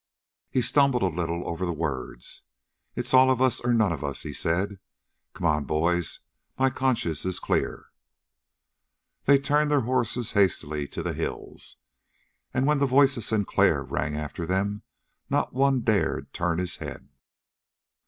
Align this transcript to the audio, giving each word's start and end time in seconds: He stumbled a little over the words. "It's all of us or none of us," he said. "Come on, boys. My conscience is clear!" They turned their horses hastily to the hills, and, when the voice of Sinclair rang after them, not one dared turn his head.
He 0.49 0.61
stumbled 0.63 1.03
a 1.03 1.09
little 1.15 1.47
over 1.47 1.63
the 1.63 1.71
words. 1.71 2.41
"It's 2.95 3.13
all 3.13 3.29
of 3.29 3.39
us 3.39 3.59
or 3.59 3.71
none 3.71 3.91
of 3.91 4.03
us," 4.03 4.23
he 4.23 4.33
said. 4.33 4.79
"Come 5.35 5.45
on, 5.45 5.65
boys. 5.65 6.21
My 6.57 6.71
conscience 6.71 7.23
is 7.23 7.39
clear!" 7.39 7.85
They 9.25 9.37
turned 9.37 9.69
their 9.69 9.81
horses 9.81 10.31
hastily 10.31 10.87
to 10.87 11.03
the 11.03 11.13
hills, 11.13 11.77
and, 12.51 12.65
when 12.65 12.79
the 12.79 12.87
voice 12.87 13.15
of 13.15 13.23
Sinclair 13.23 13.83
rang 13.83 14.15
after 14.15 14.47
them, 14.47 14.81
not 15.29 15.53
one 15.53 15.81
dared 15.81 16.33
turn 16.33 16.57
his 16.57 16.77
head. 16.77 17.07